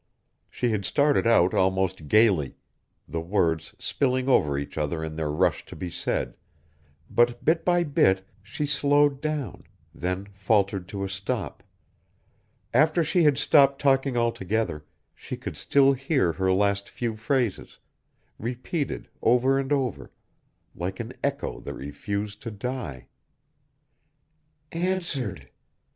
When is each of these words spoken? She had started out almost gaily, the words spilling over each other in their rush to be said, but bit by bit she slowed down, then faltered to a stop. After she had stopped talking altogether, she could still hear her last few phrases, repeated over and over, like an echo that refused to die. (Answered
She 0.49 0.71
had 0.71 0.83
started 0.83 1.27
out 1.27 1.53
almost 1.53 2.07
gaily, 2.07 2.55
the 3.07 3.21
words 3.21 3.75
spilling 3.77 4.27
over 4.27 4.57
each 4.57 4.75
other 4.75 5.03
in 5.03 5.15
their 5.15 5.29
rush 5.29 5.63
to 5.67 5.75
be 5.75 5.91
said, 5.91 6.35
but 7.07 7.45
bit 7.45 7.63
by 7.63 7.83
bit 7.83 8.27
she 8.41 8.65
slowed 8.65 9.21
down, 9.21 9.63
then 9.93 10.25
faltered 10.33 10.87
to 10.87 11.03
a 11.03 11.07
stop. 11.07 11.61
After 12.73 13.03
she 13.03 13.25
had 13.25 13.37
stopped 13.37 13.79
talking 13.79 14.17
altogether, 14.17 14.83
she 15.13 15.37
could 15.37 15.55
still 15.55 15.93
hear 15.93 16.31
her 16.33 16.51
last 16.51 16.89
few 16.89 17.15
phrases, 17.15 17.77
repeated 18.39 19.07
over 19.21 19.59
and 19.59 19.71
over, 19.71 20.09
like 20.73 20.99
an 20.99 21.13
echo 21.23 21.59
that 21.59 21.75
refused 21.75 22.41
to 22.41 22.49
die. 22.49 23.05
(Answered 24.71 25.51